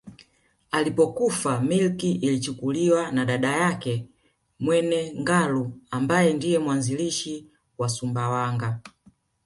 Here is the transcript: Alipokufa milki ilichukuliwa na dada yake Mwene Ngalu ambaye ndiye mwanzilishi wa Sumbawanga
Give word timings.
Alipokufa 0.71 1.59
milki 1.61 2.11
ilichukuliwa 2.11 3.11
na 3.11 3.25
dada 3.25 3.51
yake 3.55 4.05
Mwene 4.59 5.15
Ngalu 5.21 5.71
ambaye 5.91 6.33
ndiye 6.33 6.59
mwanzilishi 6.59 7.45
wa 7.77 7.89
Sumbawanga 7.89 8.79